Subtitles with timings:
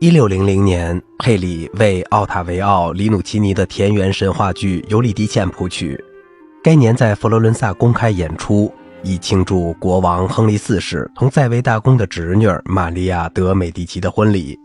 [0.00, 6.00] 一六零零年，佩里为奥塔维奥·里努奇尼的田园神话剧《尤利迪茜》谱曲。
[6.62, 8.72] 该年在佛罗伦萨公开演出，
[9.02, 14.56] 以庆祝国王亨利四世同在位大公的侄女玛利亚·德·美第奇的婚礼。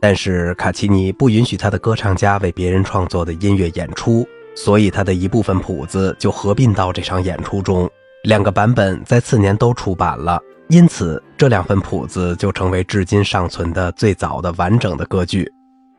[0.00, 4.26] 但是卡奇尼不允许他的歌唱家为别人创作的音乐演出，
[4.56, 7.86] 所以他的一部分谱子就合并到这场演出中。
[8.22, 10.40] 两个版本在次年都出版了。
[10.68, 15.46] 因此，这两份谱子就成为至今尚存的最早的完整的歌剧。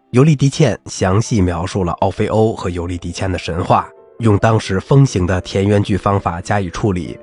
[0.09, 3.87] 尤利迪茜详细描述了奥菲欧和尤利迪茜的神话，
[4.21, 7.15] 用当时风行的田园剧方法加以处理。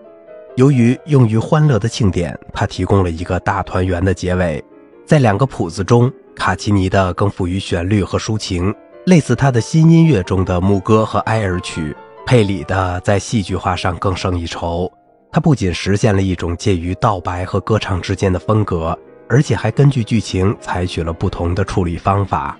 [0.54, 4.64] 由于用于欢乐的庆典，它提供了一个大团圆的结尾。
[5.04, 8.72] 在两个谱子中，卡奇尼的更富于旋律和抒情，
[9.06, 11.92] 类似他的新音乐中的牧歌和哀尔曲；
[12.24, 14.88] 佩里的在戏剧化上更胜一筹。
[15.34, 18.96] 它不仅实现了一种介于道白和歌唱之间的风格，
[19.26, 22.54] 而且还根据剧情采取了不同的处理方法。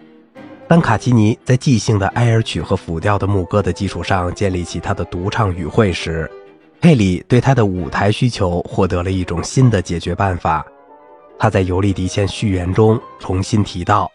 [0.66, 6.30] 当卡奇尼在即兴的哀尔曲和辅调的牧歌的基础上建立起他的独唱语汇时，
[6.80, 10.64] 佩里对他的舞台需求获得了一种新的解决办法。
[11.38, 14.10] 他在《尤利迪茜》序言中重新提到，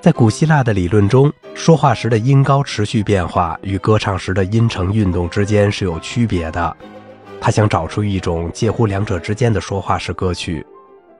[0.00, 6.76] 在古希腊的理论中，说话时的音高持续变化与歌唱时的音程运动之间是有区别的。
[7.40, 10.64] 他想找出一种介乎两者之间的说话式歌曲，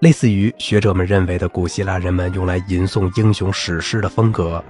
[0.00, 4.62] 类似于学者们认为的古希腊人们用来吟诵英雄史诗的风格。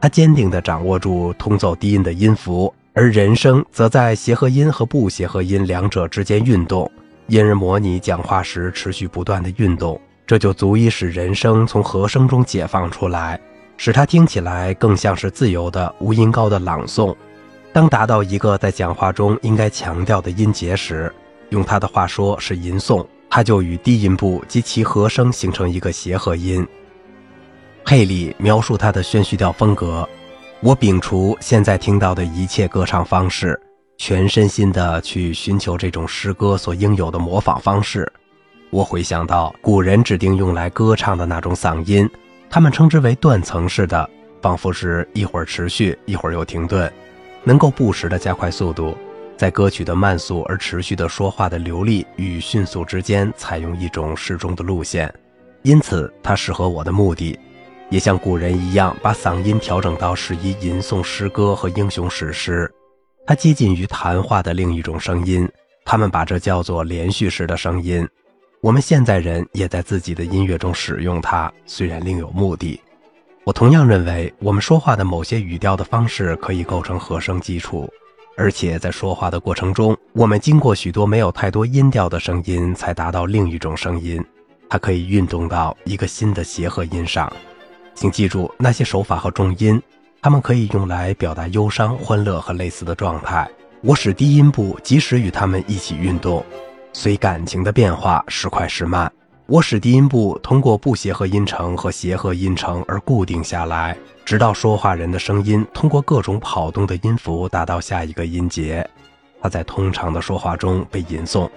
[0.00, 6.90] 他坚定地掌握住通奏低音的音符，而人声则在协和音和不协和音两者之间运动，
[7.28, 9.98] 因而模拟讲话时持续不断的运动。
[10.26, 13.40] 这就足以使人声从和声中解放出来，
[13.76, 17.16] 使它听起来更像是自由的无音高的朗诵。
[17.72, 21.12] 当达到一个在讲话中应该强调的音节时，
[21.50, 26.66] 用他的话说是吟诵，它就与低音部及其和声形成一个协和音。
[27.84, 30.08] 佩里描述他的宣叙调风格：
[30.60, 33.58] 我摒除现在听到的一切歌唱方式，
[33.98, 38.10] 全身心地去寻求这种诗歌所应有的模仿方式。
[38.70, 42.08] 我回想到古人指定用来歌唱的那种嗓音，
[42.48, 44.08] 他们称之为断层式的，
[44.42, 46.92] 仿佛是一会儿持续，一会儿又停顿。
[47.44, 48.96] 能够不时地加快速度，
[49.36, 55.12] 在歌曲的慢速而持续的说话的流利与迅速之间采用一种适中的路线，
[55.62, 57.38] 因此它适合我的目的，
[57.88, 62.70] 也像古人一样把嗓音调整到适宜吟诵诗歌和英雄史诗。
[63.26, 65.48] 它接近于谈话的另一种声音，
[65.84, 68.06] 他们把这叫做连续式的声音。
[68.60, 72.78] 我们现在人也在自己的音乐中使用它，虽然另有目的。
[73.44, 77.88] 我同样认为，我们说话的某些语调的方式可以构成和声基础，
[78.36, 84.22] 而且在说话的过程中，我们经过许多没有太多音调的声音，才达到另一种声音。
[84.68, 87.32] 它可以运动到一个新的协和音上。
[87.94, 89.82] 请记住那些手法和重音，
[90.20, 93.50] 它们可以用来表达忧伤、欢乐和类似的状态。
[93.80, 96.44] 我使低音部及时与它们一起运动，
[96.92, 99.10] 随感情的变化时快时慢。
[99.50, 108.88] 我使低音部通过不协和音程和协和音程而固定下来，直到说话人的声音通过各种跑动的音符达到下一个音节，
[109.42, 111.50] 它在通常的说话中被吟诵，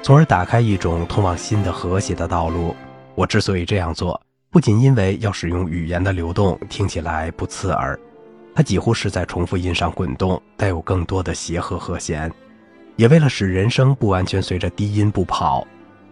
[0.00, 2.74] 从而打开一种通往新的和谐的道路。
[3.14, 4.18] 我之所以这样做，
[4.50, 8.00] 不仅因为要使用语言的流动听起来不刺耳，
[8.54, 12.32] 它几乎是在重复音上滚动，带有更多的协和和弦，
[12.96, 15.66] 也为了使人声不完全随着低音部跑。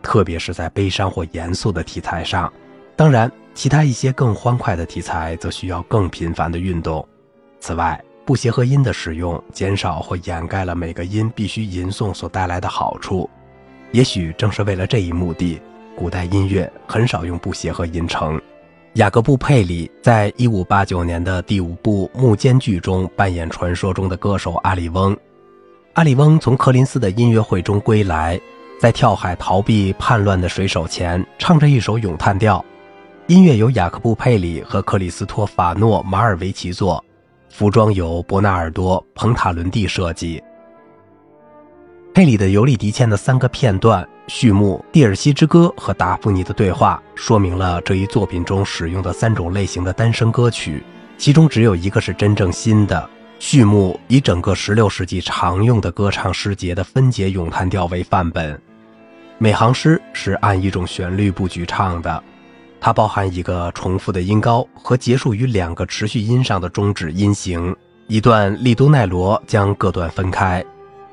[0.05, 2.53] 特别是在悲伤或严肃的题材上，
[2.95, 7.05] 当然，其他一些更欢快的题材则需要更频繁的运动。
[7.59, 13.29] 此外，不协和音的使用减少或掩盖了每个音必须吟诵所带来的好处。
[13.93, 15.61] 也许正是为了这一目的，
[15.97, 18.41] 古代音乐很少用不协和音程。
[18.95, 25.17] 雅各布·佩里在一五八九年的第五部幕间剧中扮演传说中的歌手阿里翁。
[25.95, 28.41] 阿里翁从柯林斯的音乐会中归来。
[28.79, 32.63] 在跳海逃避叛乱的水手前，唱着一首咏叹调。
[33.29, 37.03] 音乐由雅各布·佩里和克里斯托法诺·马尔维奇作，
[37.49, 40.43] 服装由伯纳尔多·彭塔伦蒂设计。
[42.13, 50.85] 佩里的《尤利迪茜》的三个片段序幕《蒂尔西之歌》和达芙妮的对话，说明了这一作品中使用的三种类型的单声歌曲，
[51.17, 53.09] 其中只有一个是真正新的。
[53.47, 58.59] 序幕以整个16世纪常用的歌唱诗节的分解咏叹调为范本，
[59.37, 62.25] 每行诗是按一种旋律布局唱的，
[62.81, 67.77] 它包含一个重复的音高和结束于两个持续音上的终止音型。
[68.07, 70.63] 一段利都奈罗将各段分开。《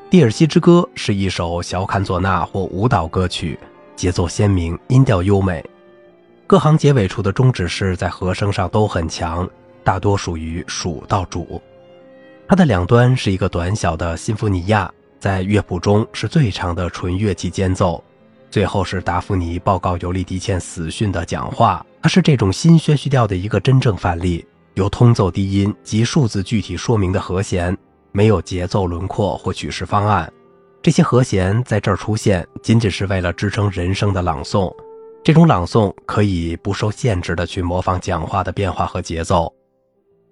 [0.09, 3.59] 蒂尔西之歌》是一首小坎佐纳或舞蹈歌曲，
[3.97, 5.61] 节奏鲜明，音调优美。
[6.47, 9.45] 各行结尾处的终止式在和声上都很强，
[9.83, 11.61] 大多属于属到主。
[12.51, 18.03] 它的两端是一个短小的新福尼亚，在乐谱中是最长的纯乐器间奏。
[18.49, 24.45] 最后是达芙妮报告尤利迪茜死讯的讲话，它是这种新宣叙调的一个真正范例。
[24.73, 27.75] 由通奏低音及数字具体说明的和弦，
[28.11, 30.29] 没有节奏轮廓或曲式方案。
[30.81, 34.69] 这些和弦在这儿出现，仅仅是为了支撑人声的朗诵。
[35.23, 39.49] 这种朗诵可以不受限制地去模仿讲话的变化和节奏。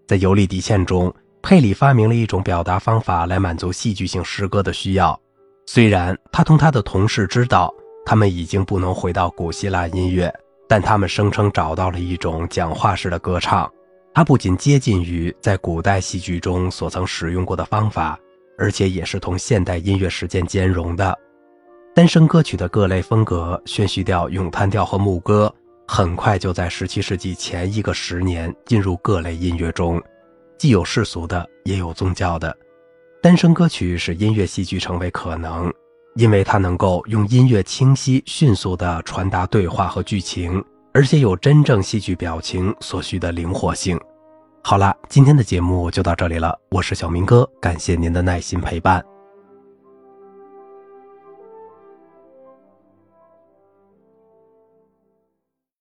[0.06, 5.20] 在尤利迪茜中，佩里发明了一种表达方法来满足戏剧性诗歌的需要。
[5.66, 7.74] 虽然他同他的同事知道
[8.06, 10.34] 他们已经不能回到古希腊音乐，
[10.68, 13.72] 但他们声称找到了一种讲话式的歌唱。
[14.14, 18.20] 它不仅接近于在古代戏剧中所曾使用过的方法，
[18.58, 21.18] 而且也是同现代音乐实践兼容的。
[21.96, 25.54] 单声歌曲的各类风格，宣叙调、咏叹调和牧歌，
[25.88, 30.02] 很快就在17世纪前一个十年进入各类音乐中，
[30.60, 32.56] 既有世俗的，也有宗教的。
[33.24, 35.74] 单声歌曲使音乐戏剧成为可能，
[36.16, 40.62] 因为它能够用音乐清晰、迅速地传达对话和剧情，
[40.94, 43.98] 而且有真正戏剧表情所需的灵活性。
[44.62, 49.02] 好啦，今天的节目就到这里了，我是小明哥，感谢您的耐心陪伴。